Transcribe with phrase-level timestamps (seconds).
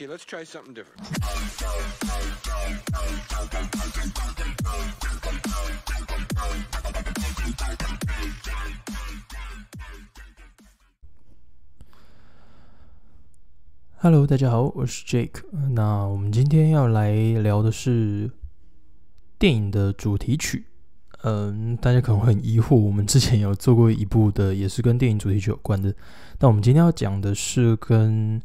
[0.00, 0.96] Okay, let's try something different.
[13.98, 15.42] Hello，大家好，我是 Jake。
[15.74, 18.30] 那我们今天要来聊的是
[19.38, 20.64] 电影的主题曲。
[21.24, 25.94] 嗯，大家可能会很疑惑，我们之前有做过一部的，也是跟电影主题曲有关的。
[26.38, 28.40] 但我们今天要讲的是跟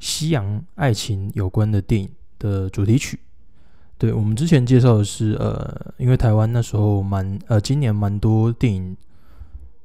[0.00, 2.10] 西洋爱情有关的电影
[2.40, 3.20] 的主题曲。
[3.96, 8.96] 对我们之前介绍的是，呃，因为台湾那时候蛮呃，今年蛮多电影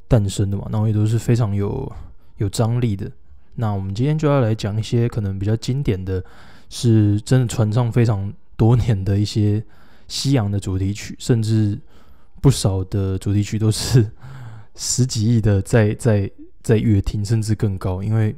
[0.08, 1.92] 诞生的嘛，然后也都是非常有
[2.38, 3.12] 有张力的。
[3.56, 6.24] 那我们今天就要来讲一些可能比较经典的，
[6.70, 9.62] 是真的传唱非常多年的一些
[10.08, 11.78] 西洋的主题曲，甚至
[12.42, 14.10] 不少的主题曲都是
[14.76, 18.02] 十几亿的在在在乐听，甚至更高。
[18.02, 18.34] 因为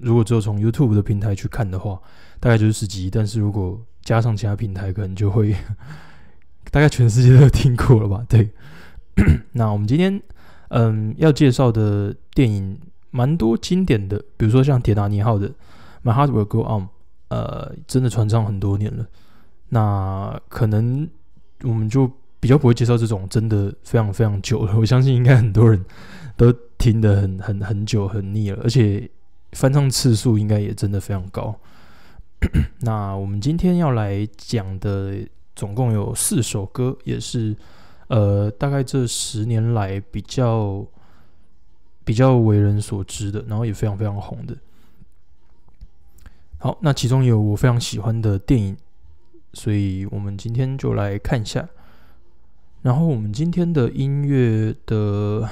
[0.00, 2.00] 如果只有从 YouTube 的平台去看的话，
[2.40, 5.54] 大概就是十几亿，但是如果加上其他平台，可能就会
[6.70, 8.24] 大概全世界都听过了吧？
[8.28, 8.50] 对。
[9.52, 10.20] 那我们今天
[10.68, 12.78] 嗯要介绍的电影。
[13.12, 15.48] 蛮多经典的，比如说像铁达尼号的
[16.04, 16.82] 《My Heart Will Go On》，
[17.26, 19.04] 呃，真的传唱很多年了。
[19.70, 21.10] 那可能
[21.64, 22.08] 我们就
[22.38, 24.78] 比较不会介绍这种真的非常非常久了。
[24.78, 25.84] 我相信应该很多人
[26.36, 29.10] 都听得很很很久很腻了，而且
[29.52, 31.54] 翻唱次数应该也真的非常高。
[32.80, 35.18] 那我们今天要来讲的
[35.54, 37.56] 总共有四首歌，也是
[38.08, 40.86] 呃，大概这十年来比较。
[42.02, 44.56] 比较为人所知的，然后也非常非常红的。
[46.58, 48.76] 好，那其中有我非常喜欢的电影，
[49.52, 51.68] 所以我们今天就来看一下。
[52.82, 55.48] 然后我们今天的音乐的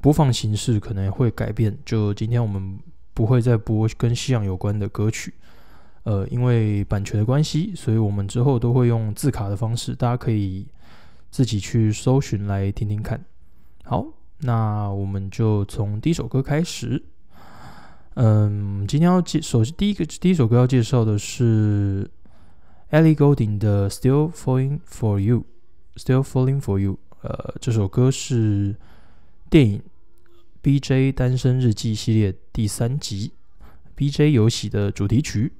[0.00, 2.78] 播放形式可能会改变，就今天我们
[3.14, 5.34] 不会再播跟西洋有关的歌曲，
[6.04, 10.66] 呃，因为版权的关系，所以我们之后都会用字卡的方式，大家可以
[11.30, 13.24] 自己去搜寻来听听看。
[13.84, 14.06] 好。
[14.42, 17.02] 那我们就从第一首歌开始。
[18.14, 22.10] 嗯，今天要介首先第一个第一首歌要介绍的是
[22.90, 25.44] Ellie Goulding 的《Still Falling for You》
[26.02, 26.98] ，Still Falling for You。
[27.20, 28.74] 呃，这首歌是
[29.50, 29.78] 电影
[30.62, 31.12] 《B.J.
[31.12, 33.32] 单身日记》系列第三集
[33.94, 34.32] 《B.J.
[34.32, 35.52] 游戏》的主题曲。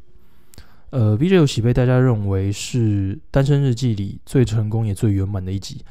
[0.91, 1.37] 呃，《B.J.
[1.37, 5.83] 游戏》被大家认为是《单身日记》里最成功也最圆满的一集。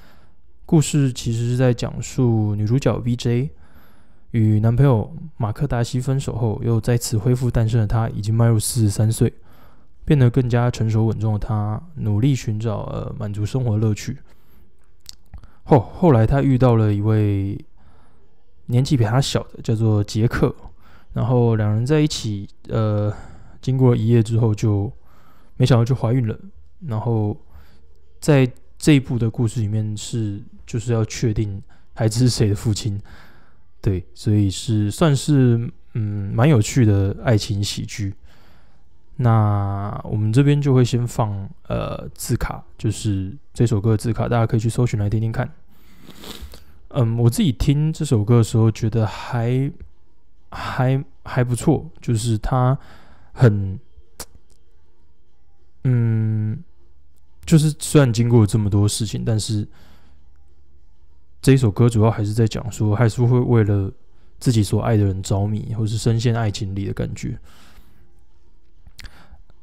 [0.65, 3.49] 故事其实是在讲述女主角 V.J.
[4.31, 9.33] 与男朋友马克达西分手后，又再次恢复单身的她，已经迈入四十三岁，
[10.05, 14.19] 变得更加成熟稳重的她，努力寻找呃满足生活乐趣。
[15.63, 17.57] 后后来，她遇到了一位
[18.69, 20.55] 年纪比他小的，叫做杰克，
[21.13, 23.13] 然后两人在一起，呃，
[23.61, 24.91] 经过一夜之后，就
[25.57, 26.35] 没想到就怀孕了。
[26.87, 27.37] 然后
[28.19, 30.41] 在这一部的故事里面是。
[30.69, 31.59] 就是要确定
[31.95, 33.01] 孩子是谁的父亲，
[33.81, 35.59] 对，所以是算是
[35.95, 38.13] 嗯蛮有趣的爱情喜剧。
[39.15, 45.51] 那我们这边就会先放呃字卡，就是这首歌的字卡，大家可以去搜寻来听听看。
[46.89, 49.71] 嗯，我自己听这首歌的时候觉得还
[50.51, 52.77] 还还不错，就是它
[53.33, 53.79] 很
[55.83, 56.63] 嗯，
[57.45, 59.67] 就是虽然经过了这么多事情，但是。
[61.41, 63.89] 这一首歌主要还是在讲说，还是会为了
[64.39, 67.39] 自己所爱的人着迷，或是深陷爱情里的感觉。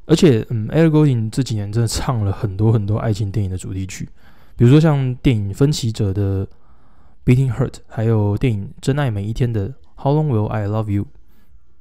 [0.06, 4.08] 而且，嗯 a i r g o i n 这几年真的唱了很多很多爱情电影的主题曲，
[4.56, 6.46] 比如说像电影《分歧者》的
[7.26, 9.68] 《Beating Heart》，还有电影《真爱每一天》的
[10.02, 11.06] 《How Long Will I Love You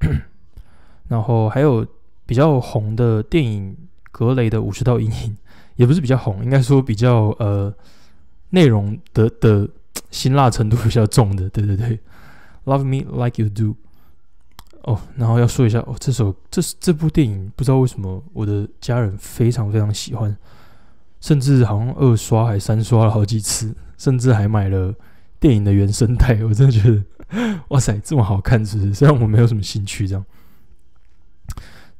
[1.08, 1.86] 然后还有
[2.26, 3.72] 比较红的电影
[4.10, 5.30] 《格雷的五十道阴影》，
[5.76, 7.72] 也不是比较红，应该说比较呃
[8.50, 9.66] 内容的的。
[10.10, 11.98] 辛辣程度比较重的，对对对
[12.64, 13.76] ，Love Me Like You Do。
[14.82, 20.34] 哦，然后要说一下哦，这首这这部电影不知道为什么我的家人非常非常喜欢，
[21.20, 24.94] 甚至好像二刷还三刷了好几次，甚至还买了
[25.40, 26.42] 电影的原声带。
[26.44, 28.94] 我真的觉得， 哇塞，这么好看，是不是？
[28.94, 30.24] 虽然我没有什么兴趣这样。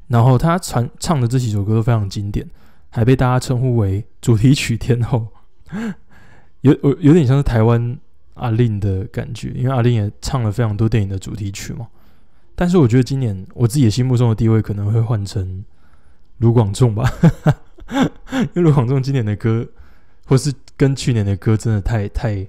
[0.08, 2.48] 然后他传唱的这几首歌都非常经典，
[2.90, 5.26] 还被大家称呼为主题曲天后。
[6.62, 7.98] 有有有点像是台湾
[8.34, 11.88] 阿令的感觉，因为阿令也唱了非常多电影的主题曲嘛。
[12.54, 15.64] 但是我觉得今年我自己心目中的地位可能会换成
[16.38, 17.08] 卢广仲吧，
[18.32, 19.66] 因为卢广仲今年的歌，
[20.24, 22.46] 或是跟去年的歌，真的太太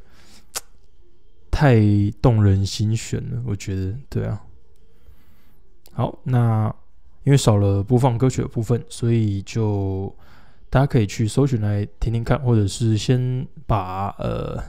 [1.58, 1.82] 太
[2.22, 3.42] 动人心弦了。
[3.44, 4.44] 我觉得，对啊。
[5.92, 6.72] 好，那
[7.24, 10.16] 因为少了播放歌曲的部分，所以就
[10.70, 14.64] 大家可以去搜寻来听听看，或者是先把呃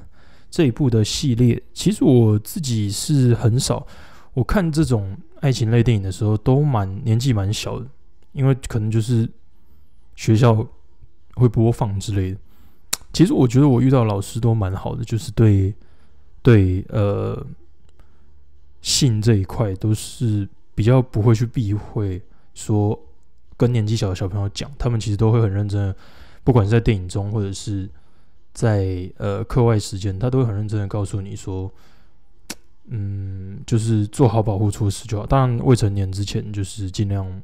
[0.50, 1.62] 这一部的系列。
[1.75, 3.87] 其实我自己是很少，
[4.32, 7.87] 我看这种爱情类电影的时候都蛮年纪蛮小的，
[8.32, 9.31] 因为可能就是
[10.17, 10.67] 学校
[11.35, 12.38] 会播放之类的。
[13.12, 15.75] 其实我觉得我遇到老师都蛮好的，就是对
[16.49, 17.47] 对呃
[18.81, 22.23] 性这一块都是比较不会去避讳。
[22.55, 22.99] 说
[23.55, 25.95] 跟年纪小的小朋友讲，他们其实都会很认真，
[26.43, 27.87] 不管是在电影中或者是
[28.55, 31.71] 在呃课外时间，他都会很认真的告诉你说，
[32.87, 35.27] 嗯，就是做好保护措施就好。
[35.27, 37.43] 当然，未成年之前就是尽量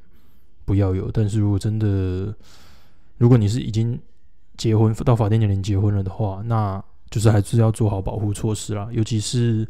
[0.65, 1.11] 不要有。
[1.11, 2.35] 但是如果真的，
[3.19, 4.01] 如果你是已经
[4.57, 6.83] 结婚到法定年龄结婚了的话，那
[7.15, 8.89] 就是还是要做好保护措施啦。
[8.91, 9.67] 尤其是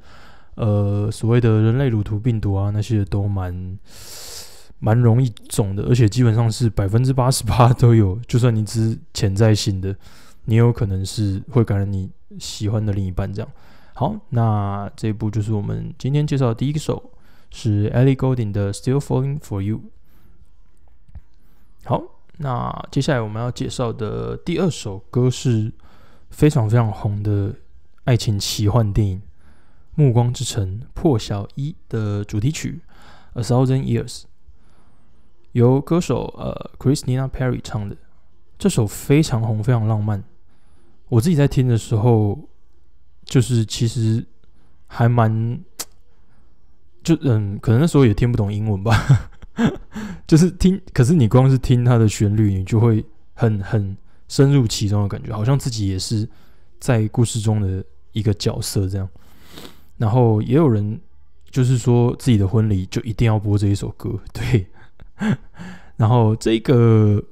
[0.54, 3.78] 呃所谓的人类乳头病毒啊，那些都蛮。
[4.80, 8.18] 蛮容易中的，而且基本上是百分之八十八都有。
[8.26, 9.96] 就算你只潜在性的，
[10.44, 13.32] 你有可能是会感染你喜欢的另一半。
[13.32, 13.50] 这样
[13.94, 17.02] 好，那这一部就是我们今天介绍的第一首，
[17.50, 19.76] 是 Ellie Goulding 的《Still Falling for You》。
[21.84, 22.02] 好，
[22.36, 25.72] 那接下来我们要介绍的第二首歌是
[26.34, 27.54] 非常非常红的
[28.02, 29.18] 爱情奇幻电影
[29.94, 32.80] 《暮光之城：破晓一》的主题曲
[33.40, 34.22] 《A Thousand Years》。
[35.52, 37.96] 由歌手呃 Christina Perry 唱的
[38.58, 40.24] 这首非常红、非常浪漫。
[41.08, 42.48] 我自己在听的时候，
[43.24, 44.26] 就是其实
[44.88, 45.60] 还蛮
[47.04, 49.30] 就嗯，可能那时候也听不懂英文吧，
[50.26, 50.82] 就是听。
[50.92, 53.96] 可是你光是听它的旋律，你就会很很
[54.34, 56.28] 深入其中的感觉，好像自己也是
[56.80, 59.08] 在故事中的一个角色这样。
[59.96, 61.00] 然后也有人
[61.52, 64.66] 就是说自己的婚礼就一定要播这一首歌，对。
[65.96, 67.22] 然后这个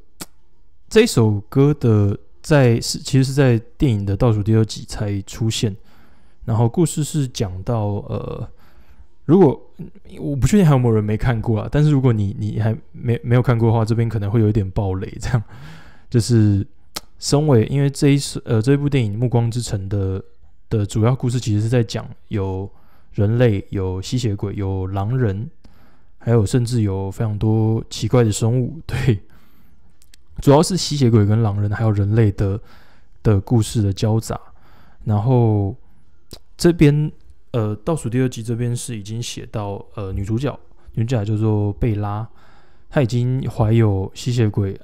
[0.88, 5.74] 这首歌的在是其实是在电影的倒数第二集才出现。
[6.44, 8.48] 然后故事是讲到呃，
[9.24, 9.60] 如果
[10.20, 15.12] 我不确定还有没有人没看过啊，但是如果你你还没没有看过的话，这边可能会有一点暴雷。
[15.20, 15.42] 这样
[16.08, 16.64] 就是
[17.18, 20.22] 身为因为这一次呃这一部电影《暮光之城》的
[20.68, 22.70] 的主要故事其实是在讲有
[23.12, 25.50] 人类、有吸血鬼、有狼人。
[26.24, 29.18] 还有，甚至有非常多奇怪的生物， 对，
[30.40, 32.60] 主要是吸血鬼跟狼人，还有人类的
[33.24, 34.40] 的故事的交杂。
[35.02, 35.74] 然后
[36.56, 37.10] 这边，
[37.50, 40.56] 呃，倒数第二集这边是已经写到，呃，女主角，
[40.92, 42.24] 女主角叫做贝拉，
[42.88, 44.80] 她已经怀有吸血鬼，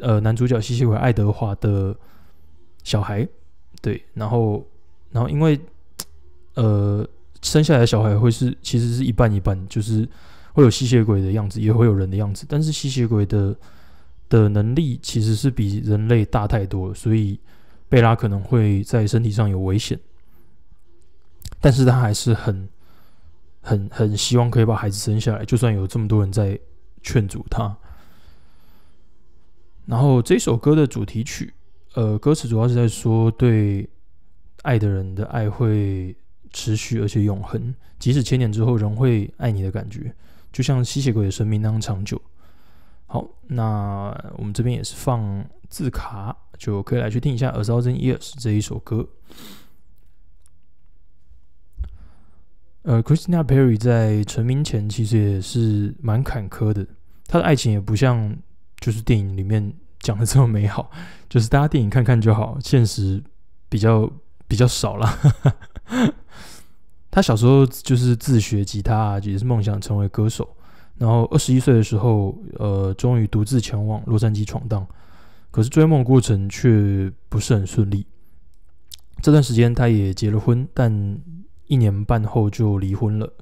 [0.00, 1.96] 呃，男主角吸血鬼爱德华的
[2.84, 3.26] 小孩，
[3.80, 4.66] 对，然后，
[5.10, 5.58] 然后因为，
[6.54, 7.06] 呃，
[7.42, 10.08] 生下来的小孩会是其实是一半一半，就是。
[10.54, 13.54] 会有吸血鬼的样子，也会有人的样子，但是吸血鬼的
[14.28, 17.38] 的能力其实是比人类大太多了，所以
[17.88, 19.96] 贝拉可能会在身体上有危险，
[21.60, 22.68] 但是他还是很
[23.60, 26.58] 很很希望可以把孩子生下来，就算有这么多人在
[27.02, 27.76] 劝阻他。
[29.88, 31.50] 然后这首歌的主题曲，
[31.94, 33.88] 呃，歌词主要是在说对
[34.60, 36.14] 爱的人的爱会
[36.52, 40.14] 持续而且永恒，即使千年之后仍会爱你的感觉。
[40.52, 42.20] 就像吸血鬼的生命那样长久。
[43.06, 49.08] 好，那我们这边也是放字卡，就可以来去听一下《A Thousand Years》这一首歌。
[52.82, 56.86] 呃，Christina Perry 在成名前其实也是蛮坎坷的，
[57.26, 58.36] 她的爱情也不像
[58.80, 60.90] 就是电影里面讲的这么美好，
[61.28, 63.22] 就是大家电影看看就好，现实
[63.68, 64.10] 比较
[64.46, 65.18] 比较少了。
[67.10, 70.48] 他小时候就是自学吉他，也是梦想成为歌手。
[70.96, 74.86] 然后二十一岁的时候，呃，终于独自前往洛杉矶闯荡。
[75.50, 78.06] 可是追梦过程却不是很顺利。
[79.22, 81.18] 这段时间他也结了婚，但
[81.66, 83.32] 一年半后就离婚了。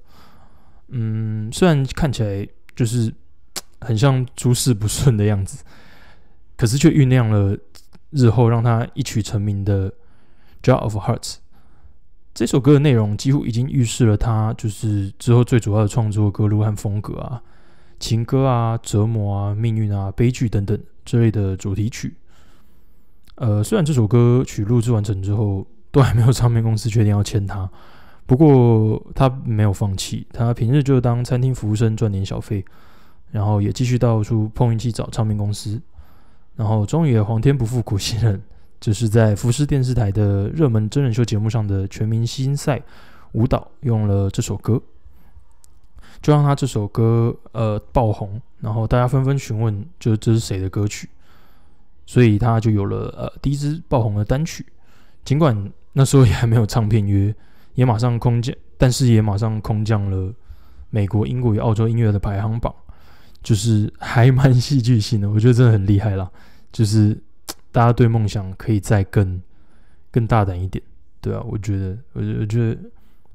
[0.88, 3.12] 嗯，虽然看起来就是
[3.80, 5.64] 很像诸事不顺的样子，
[6.56, 7.56] 可是却酝酿了
[8.10, 9.90] 日后让他一曲成名的
[10.62, 11.34] 《Jar of Hearts》。
[12.34, 17.42] 这首歌的内容几乎已经预示了他就是之后最主要的创作歌路和风格啊，
[17.98, 22.14] 情歌啊、折磨啊、命运啊、悲剧等等之类的主题曲。
[23.36, 27.70] 呃，虽然这首歌曲录制完成之后都还没有唱片公司确定要签他，
[28.26, 32.62] 不过他没有放弃，他平日就当餐厅服务生赚点小费，
[33.30, 35.80] 然后也继续到处碰运气找唱片公司，
[36.54, 38.40] 然后终于皇天不负苦心人。
[38.78, 42.80] 就是在福斯电视台的热门真人秀节目上的全明星赛
[43.32, 44.80] 舞蹈用了这首歌。
[46.22, 51.08] 就让他这首歌呃爆红，然后大家纷纷询问，就这是谁的歌曲，
[52.06, 54.64] 所以他就有了呃第一支爆红的单曲。
[55.24, 57.34] 尽管那时候也还没有唱片约，
[57.74, 60.32] 也马上空降，但是也马上空降了
[60.90, 62.74] 美国、英国与澳洲音乐的排行榜，
[63.46, 65.30] 就是还蛮戏剧性的。
[65.30, 66.28] 我觉得真的很厉害啦，
[66.72, 67.16] 就是
[67.70, 69.40] 大家对梦想可以再更
[70.10, 70.82] 更大胆一点，
[71.20, 72.76] 对啊，我觉得，我我觉得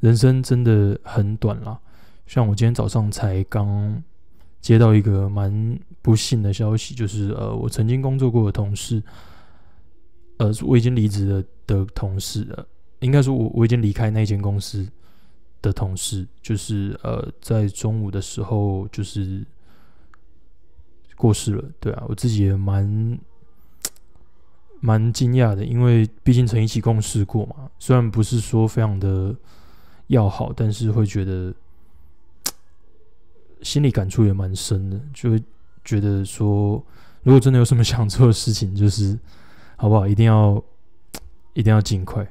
[0.02, 1.80] 人生真的很短啦。
[2.28, 4.04] 像我今天早上才刚
[4.60, 9.02] 接到一个蛮不幸的消息，就是呃，我曾经工作过的同事，
[10.40, 12.68] 呃，我已经离职了的同事，了，
[13.00, 14.86] 应该说我我已经离开那间公司
[15.62, 19.46] 的同事，就是呃，在中午的时候就是
[21.22, 21.64] 过世了。
[21.80, 23.20] 对啊，我自己也蛮
[24.80, 29.36] 蛮惊讶的，因为毕竟曾一起共事过嘛，虽然不是说非常的
[30.08, 31.54] 要好，但是会觉得。
[33.64, 35.44] 心里感触也蛮深的，就会
[35.86, 36.84] 觉得说，
[37.22, 39.16] 如果真的有什么想做的事情，就是
[39.76, 40.08] 好不好？
[40.08, 40.60] 一定要
[41.54, 42.28] 一定要尽快。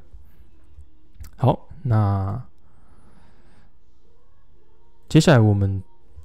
[1.36, 2.42] 好，那
[5.08, 5.80] 接下来我们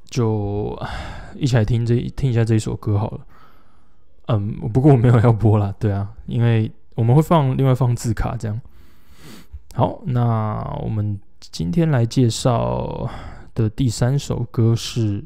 [0.09, 0.77] 就
[1.35, 3.19] 一起来听这听一下这一首歌好了。
[4.27, 8.61] 嗯，不过我没有要播啦，对啊，因为我们会放另外放字卡这样。
[9.73, 13.09] 好，那我们今天来介绍。
[13.55, 15.21] 的第三首歌是《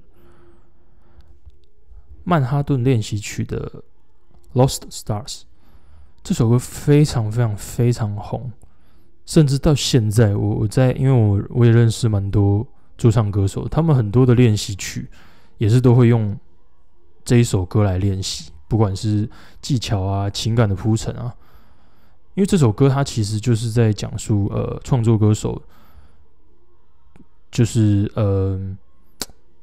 [2.23, 3.83] 曼哈顿练习曲》的
[4.55, 5.25] 《Lost Stars》。
[6.21, 8.51] 这首歌非常非常非常红，
[9.25, 12.63] 甚至到现在，我我在因为我我也认识蛮多
[12.99, 15.09] 驻唱歌手，他们很多的练习曲
[15.57, 16.37] 也是都会用
[17.25, 19.27] 这一首歌来练习，不管是
[19.59, 21.33] 技巧啊、情感的铺陈啊。
[22.35, 25.59] 因为这首歌它其实就是在讲述呃创作歌手。
[27.51, 28.55] 就是呃，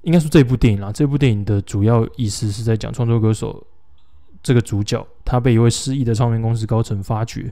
[0.03, 0.91] 应该说这部电影啦。
[0.91, 3.65] 这部电影的主要意思是在讲创作歌手
[4.43, 7.43] 这个主角，他被一位失意的唱片公司高层发掘，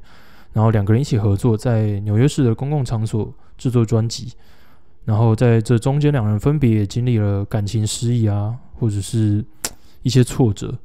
[0.52, 4.32] 然后两个人一起合作，在纽约市的公共场所制作专辑。
[5.04, 9.44] 然后在这中间，两人分别也经历了感情失意啊，或者是
[10.02, 10.76] 一些挫折。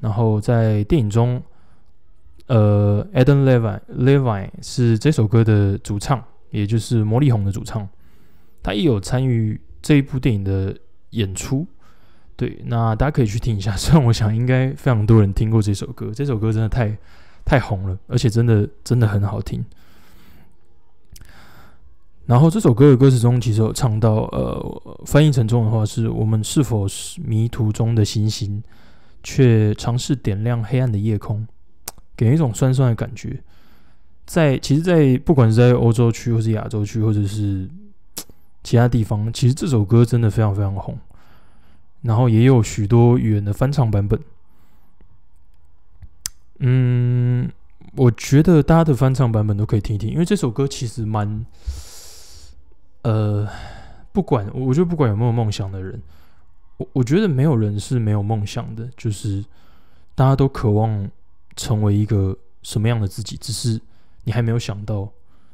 [0.00, 1.42] 然后在电影中，
[2.46, 7.88] 呃，Adam Levine Levine 是这首歌的主唱，也就是魔力红的主唱。
[8.62, 10.76] 他也有参与这一部电影的
[11.10, 11.66] 演出，
[12.36, 13.76] 对，那大家可以去听一下。
[13.76, 16.96] 虽然我想应该非常多人听过这首歌，这首歌真的太
[17.44, 19.64] 太红了，而且真的真的很好听。
[22.28, 28.62] 然后这首歌的歌词中其实有唱到，呃，翻译成中文的话是我们是否是迷途中的星星，
[29.22, 31.48] 却尝试点亮黑暗的夜空，
[32.14, 33.42] 给人一种酸酸的感觉。
[34.26, 37.66] 在其实，在不管是在欧洲区，或是亚洲区，或者是
[38.62, 40.98] 其他地方其实这首歌真的非常非常红，
[42.02, 44.20] 然后也有许多语言的翻唱版本。
[46.58, 47.50] 嗯，
[47.96, 51.46] 我觉得大家的翻唱版本都可以听一听，因为这首歌其实蛮……
[53.02, 53.48] 呃，
[54.12, 56.02] 不管我就不管有没有梦想的人，
[56.76, 59.44] 我我觉得没有人是没有梦想的，就是
[60.14, 61.10] 大家都渴望
[61.56, 63.80] 成为一个什么样的自己，只是
[64.24, 65.10] 你还没有想到。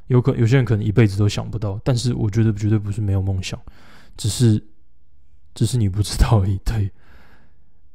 [0.09, 3.59] 有可有些人可能一辈子都想不到，但是我觉得绝对不是没有梦想，
[4.19, 4.63] 只是
[5.55, 6.59] 只是你不知道而已。
[6.59, 6.91] 对，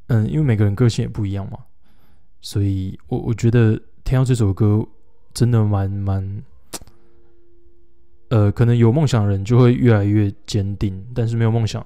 [0.08, 1.60] 嗯，因为每个人个性也不一样嘛，
[2.42, 4.84] 所以我我觉得听到这首歌
[5.36, 6.44] 真的蛮蛮，
[8.30, 11.86] 呃，可能有梦想的人就会越来越坚定，但是没有梦想、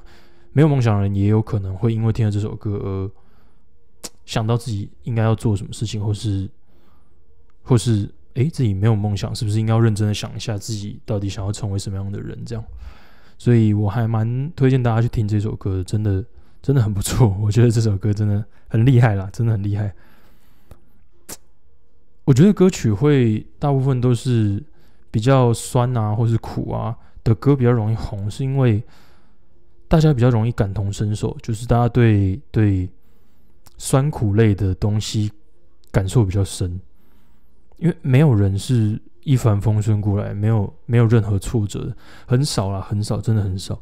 [0.51, 3.11] 没有梦想的人也有可能会因为听了这首歌而
[4.25, 6.49] 想到自己应该要做什么事情，或是
[7.63, 8.09] 或是。
[8.35, 12.35] 诶，自己没有梦想，是不是应该要认真的想一下自己到底想要成为什么样的人？
[12.43, 12.65] 这样，
[13.37, 16.25] 所以我还蛮推荐大家去听这首歌，真的
[16.59, 17.29] 真的很不错。
[17.39, 19.93] 我觉得这首歌真的很厉害啦，真的很厉害。
[22.25, 24.63] 我觉得歌曲会大部分都是
[25.13, 28.81] 比较酸啊，或是苦啊的歌比较容易红，是因为
[29.87, 32.89] 大家比较容易感同身受，就是大家对对
[33.77, 35.31] 酸苦类的东西
[35.91, 36.81] 感受比较深。
[37.77, 43.79] 因为没有人是一帆风顺过来，没有没有任何挫折，很少啦，很少，真的很少。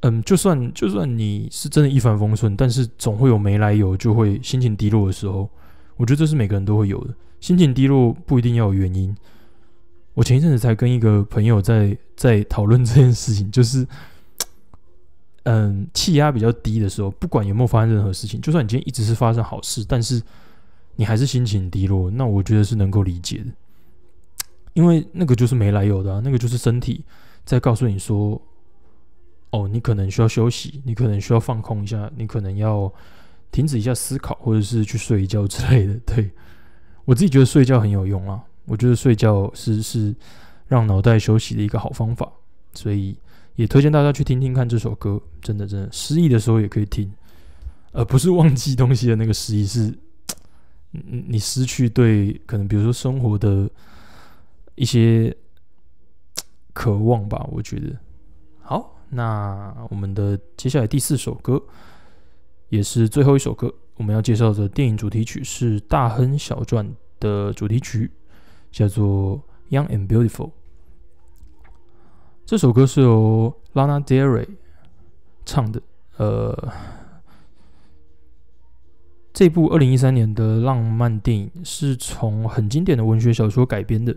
[0.00, 5.48] 嗯，就算就算你是真的一帆风顺，但是总会有没来由就会心情低落的时候。
[5.96, 7.14] 我觉得这是每个人都会有的，
[7.44, 9.14] 心情低落不一定要有原因。
[10.14, 13.86] 我前一阵子才跟一个朋友在在讨论这件事情，就是
[15.44, 20.22] 嗯，气压比较低的时候，不管有没有发生任何事情，就算你今天一直是发生好事，但是。
[20.96, 23.46] 你还是心情低落，那我觉得是能够理解的，
[24.74, 27.04] 因为那个就是没来由的，那个就是身体
[27.44, 28.40] 在告诉你说，
[29.50, 32.88] 哦，你可能需要休息，你可能需要放空一下，你可能要
[33.50, 35.94] 停止一下思考，或者是去睡一觉之类的。
[36.06, 36.30] 对
[37.04, 40.14] 我自己觉得睡觉很有用啊，我觉得睡觉是是
[40.66, 42.30] 让脑袋休息的一个好方法，
[42.72, 43.16] 所以
[43.56, 45.20] 也推荐大家去听听看这首歌。
[45.40, 47.12] 真的，真的失忆的时候也可以听，
[47.92, 49.92] 而不是忘记东西的那个失忆，是
[50.90, 53.68] 你你失去对可能比如说生活的
[54.74, 55.36] 一些。
[56.76, 57.96] 渴望吧，我觉得。
[58.60, 61.62] 好，那我们的接下来第四首歌，
[62.68, 66.84] 也是最后一首歌，我们要介绍的电影主题曲是《大亨小传》
[67.20, 68.10] 的主题曲，
[68.72, 69.38] 叫做
[69.70, 70.48] 《Young and Beautiful》。
[72.44, 74.48] 这首歌是由 Lana Del Rey
[75.46, 75.80] 唱的。
[76.16, 76.72] 呃，
[79.32, 84.14] 这部二零一三年的浪漫电影是从很经典的文学小说改编的。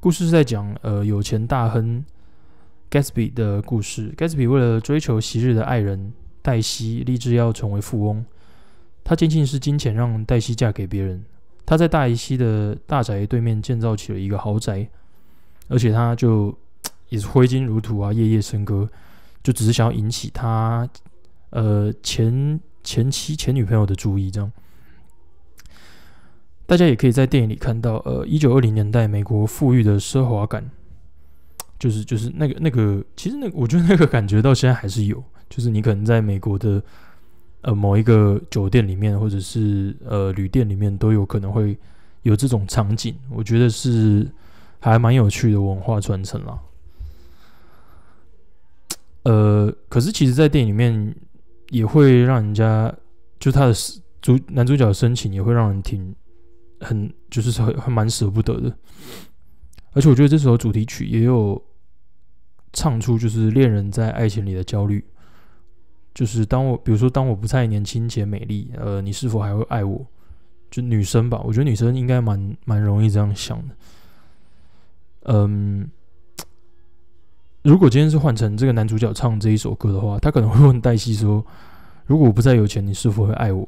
[0.00, 2.04] 故事是在讲，呃，有钱大亨
[2.90, 4.12] Gatsby 的故事。
[4.16, 8.24] Gatsby 为了追求昔日的爱人黛西，立志要成为富翁。
[9.10, 11.20] 他坚信是金钱让黛西嫁给别人。
[11.66, 14.88] 他在黛西的大宅对面建造起了一个豪宅，
[15.66, 16.56] 而且他就
[17.08, 18.88] 也是挥金如土啊，夜夜笙歌，
[19.42, 20.88] 就只是想要引起他
[21.50, 24.52] 呃前前妻前女朋友的注意，这样。
[26.64, 30.70] 大家也可以在电影里看到，呃，一九二零年代美国富裕的奢华感，
[31.80, 36.80] 就是就是那个那个，其实那我觉得那个感觉到现在还是有，就是你可能在美国的
[37.62, 41.78] 呃某一个酒店里面，或者是呃旅店里面，都有可能会
[42.22, 43.14] 有这种场景。
[43.30, 44.30] 我觉得是
[44.78, 46.58] 还蛮有趣的文化传承啦。
[49.24, 51.14] 呃，可是其实，在电影里面
[51.70, 52.94] 也会让人家，
[53.38, 53.74] 就他的
[54.22, 56.14] 主男主角的深情，也会让人挺。
[56.82, 58.74] 很就是很很蛮舍不得的，
[59.92, 61.62] 而且我觉得这首主题曲也有
[62.72, 65.04] 唱出就是恋人在爱情里的焦虑，
[66.20, 70.04] 就是当我比如说当我不再年轻且美丽，呃，你是否还会爱我？
[70.70, 73.74] 就女生吧，我觉得女生应该蛮蛮容易这样想的。
[75.22, 75.90] 嗯，
[77.62, 81.42] 如果今天是换成这个男主角唱这一首歌的话，他可能会问黛西说
[82.04, 83.66] ：“如果我不再有钱，你是否会爱我？”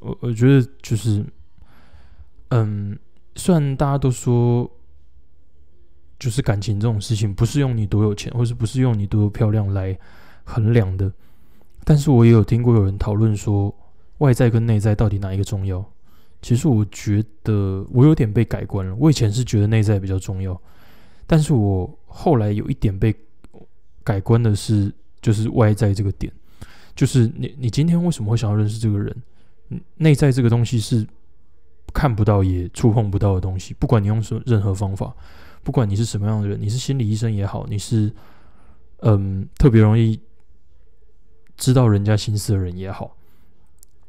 [0.00, 1.24] 我我觉得就是。
[2.48, 2.98] 嗯，
[3.36, 4.68] 虽然大家都说，
[6.18, 9.96] 就是感情这种事情不是用你多有钱，或是不是用你多漂亮来
[10.42, 11.12] 衡量的，
[11.84, 13.74] 但是我也有听过有人讨论说，
[14.18, 15.84] 外在跟内在到底哪一个重要？
[16.42, 18.94] 其实我觉得我有点被改观了。
[18.98, 20.60] 我以前是觉得内在比较重要，
[21.26, 23.14] 但是我后来有一点被
[24.02, 26.32] 改观的是，就是外在这个点，
[26.94, 29.16] 就是你你今天为什么会想要认识这个人？
[29.96, 31.06] 内在这个东西是。
[31.92, 35.12] 看不到也触碰不到的东西，不管你用什任何方法，
[35.64, 38.14] 不管你是什么样的人，你是心理医生也好，你是
[38.98, 40.16] 嗯特别容易
[41.60, 43.14] 知道人家心思的人也好，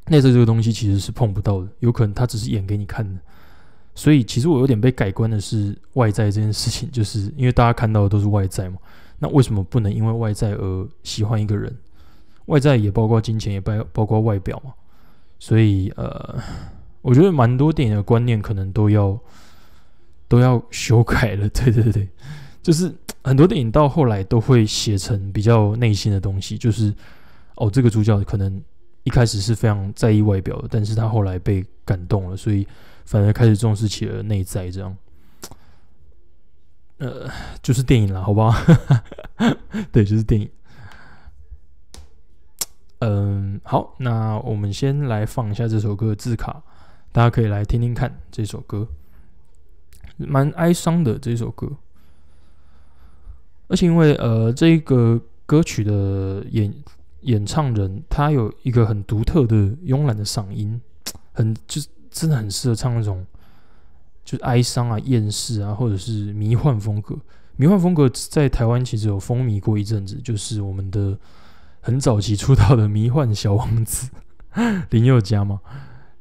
[0.07, 3.19] 内在这个东西其实是碰不到的，有可能他只是演给你看的。
[3.93, 8.77] 所以其实我有点被改观的是外在这件事情， 就是因为大家看到的都是外在嘛，
[9.19, 11.71] 那为什么不能因为外在而喜欢一个人？
[12.45, 14.73] 外在也包括金钱，也包包括外表嘛，
[15.37, 16.39] 所以呃。
[17.03, 19.19] 我觉得蛮多电影的观念可能都要
[20.27, 22.07] 都要修改了， 对对对，
[22.61, 26.93] 就是很多电影到后来都会写成比较内心的东西，就是
[27.61, 28.59] 哦，这个主角可能
[29.03, 32.67] 一开始是非常在意外表的，但是他后来被感动了，所以
[33.05, 34.97] 反而开始重视起了内在，这样，
[36.97, 37.29] 呃，
[37.61, 38.51] 就是电影了，好不好？
[39.93, 40.49] 对，就是电影。
[42.97, 46.63] 嗯，好，那我们先来放一下这首歌的字卡。
[47.11, 48.87] 大家可以来听听看这首歌，
[50.17, 51.69] 蛮哀伤的这首歌，
[53.67, 56.73] 而且因为呃，这个歌曲的演
[57.21, 59.55] 演唱人他有一个很独特的
[59.85, 60.79] 慵懒的嗓音，
[61.33, 63.25] 很就是真的很适合唱那种
[64.23, 67.17] 就是哀伤啊、厌世啊，或者是迷幻风格。
[67.57, 71.17] 迷幻风格在台湾其实有风靡过一阵子，就是我们的
[71.79, 74.09] 很早期出道的迷幻小王子
[74.89, 75.59] 林宥嘉嘛。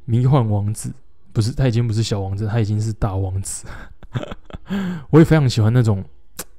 [0.05, 0.93] 迷幻王子
[1.33, 3.67] 不是他已经不是小王子，他已经是大王子。
[5.11, 6.05] 我也非常喜欢那种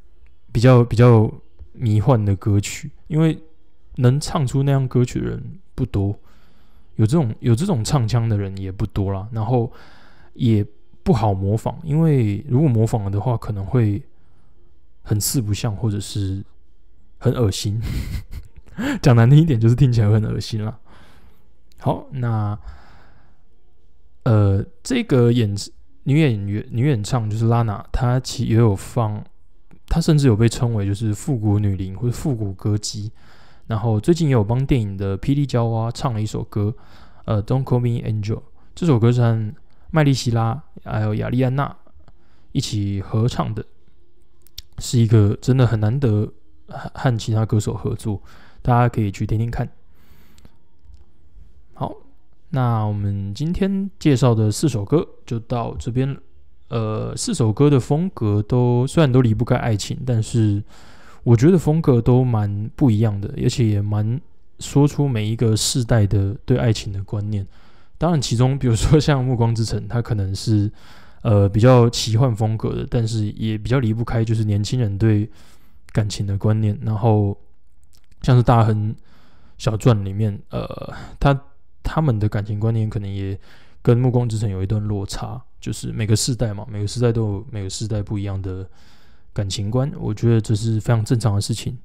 [0.51, 1.31] 比较比较
[1.73, 3.37] 迷幻的歌曲，因为
[3.95, 6.17] 能唱出那样歌曲的人不多，
[6.95, 9.27] 有这种有这种唱腔的人也不多啦。
[9.31, 9.71] 然后
[10.33, 10.65] 也
[11.03, 14.01] 不好模仿，因为如果模仿了的话，可能会
[15.01, 16.43] 很四不像，或者是
[17.17, 17.81] 很恶心。
[19.01, 20.79] 讲难听一点，就是听起来很恶心啦。
[21.79, 22.57] 好，那。
[24.23, 25.51] 呃，这个演
[26.03, 29.25] 女演员女演唱就是拉娜，她其也有放
[29.87, 33.11] 她甚至有被称为就是复古女伶或者复古歌姬。
[33.71, 36.75] 然后最近也有帮电影的《霹雳娇娃》唱了一首歌，
[37.23, 38.35] 呃，《Don't Call Me Angel》。
[38.75, 39.53] 这首歌是和
[39.91, 41.73] 麦莉希拉还有雅丽安娜
[42.51, 43.63] 一起合唱的，
[44.79, 46.29] 是一个真的很难得
[46.67, 48.21] 和其他歌手合作，
[48.61, 49.69] 大家可以去听听看。
[51.73, 51.95] 好，
[52.49, 56.19] 那我们今天介绍的四首歌就到这边。
[56.67, 60.61] 呃，四首歌的风格都虽然都离不开爱情，但是
[61.23, 64.19] 我觉得风格都蛮不一样的，而且也蛮
[64.59, 67.45] 说出每一个世代的对爱情的观念。
[67.97, 70.71] 当然，其中比如说像《暮光之城》，它可能是
[71.21, 75.29] 呃比较奇幻风格的，但是也比较离不开就是年轻人对
[75.91, 76.77] 感情的观念。
[76.81, 77.37] 然后
[78.23, 78.95] 像是《大亨
[79.57, 81.39] 小传》里面，呃，他
[81.83, 83.39] 他们的感情观念可能也
[83.83, 85.41] 跟《暮光之城》有一段落差。
[85.59, 88.67] 就是每个世代嘛，每个世代都有每个世代不一样的
[89.33, 91.77] 感情观，我觉得这是非常正常的事情。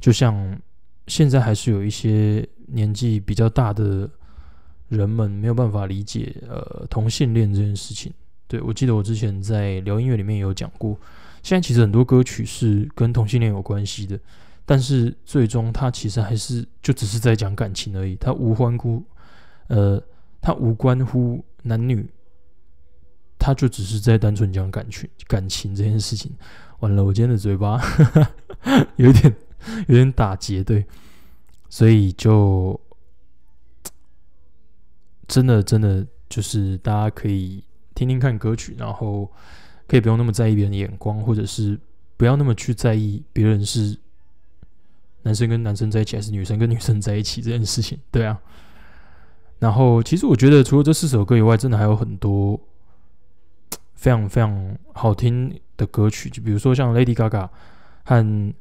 [0.00, 0.58] 就像
[1.06, 4.08] 现在还是有一些年纪比较大的
[4.88, 8.12] 人们没有办法理解呃同性恋这件事情。
[8.48, 10.98] 对我记得我之前在聊音乐里面也有讲过，
[11.42, 14.18] 现在其实很多歌曲是跟同性恋有关系的，
[14.66, 19.02] 但是最终它其实还是就只是在讲感情而已，它无关乎
[19.68, 20.02] 呃
[20.40, 22.08] 它无关乎男女。
[23.44, 26.30] 他就只是在单纯讲感情、感情这件事情。
[26.82, 27.80] 完了，我今天的嘴巴
[28.96, 29.34] 有点
[29.86, 30.84] 有点打结，对，
[31.68, 32.78] 所以就
[35.28, 37.62] 真的真的就是大家可以
[37.94, 39.30] 听听看歌曲，然后
[39.86, 41.78] 可以不用那么在意别人的眼光，或者是
[42.16, 43.96] 不要那么去在意别人是
[45.22, 47.96] 男生跟男生在一起还是女生跟女生在一起这件事情。
[48.10, 48.40] 对啊，
[49.60, 52.60] 然后其实我觉得除了这四首歌以外，真的还有很多。
[53.94, 57.48] 非常非常好听的歌曲，就比如说像 Lady Gaga
[58.04, 58.54] 和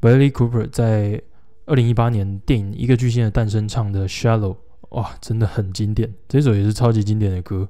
[0.00, 1.20] Bradley Cooper 在
[1.66, 4.54] 二零一八年电影《一个巨星的诞生》唱的《Shallow》，
[4.90, 6.12] 哇，真的很经典。
[6.28, 7.68] 这首也是超级经典的歌，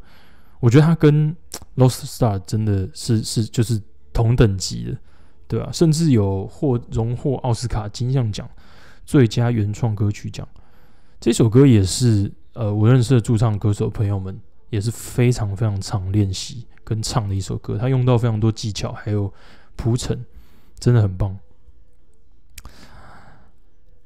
[0.61, 1.35] 我觉得它跟
[1.77, 3.81] Lost Star 真的是是就是
[4.13, 4.99] 同等级的，
[5.49, 5.71] 对吧？
[5.73, 8.49] 甚至有获荣获奥斯卡金像奖
[9.05, 10.47] 最佳原创歌曲奖。
[11.19, 14.39] 这首歌也是呃，我认识的驻唱歌手朋友们
[14.71, 16.67] 也是非常非常常练习。
[16.89, 19.31] 跟唱的一首歌，他用到非常多技巧，还有
[19.77, 20.25] 铺陈，
[20.79, 21.39] 真的很棒。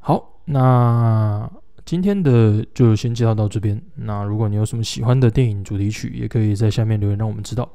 [0.01, 1.49] 好，那
[1.85, 3.81] 今天的就先介绍到这边。
[3.95, 7.69] 那如果你有什么喜欢的电影主题曲，也可以在下面留言让我们知道，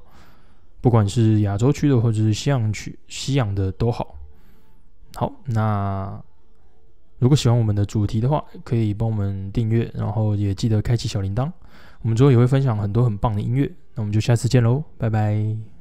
[0.82, 4.18] 不管是亚洲区的或者是西洋区、西洋的都好。
[5.16, 6.22] 好，那
[7.20, 11.50] 如果喜欢我们的主题的话，可以帮我们订阅，然后也记得开启小铃铛。
[12.02, 13.72] 我们之后也会分享很多很棒的音乐。
[13.98, 15.77] 那我们就下次见喽，拜拜。